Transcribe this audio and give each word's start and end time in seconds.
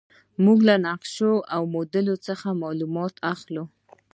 موږ 0.43 0.59
له 0.69 0.75
نقشې 0.85 1.31
او 1.55 1.61
موډل 1.73 2.07
څخه 2.27 2.47
معلومات 2.63 3.13
اخلو. 3.33 3.63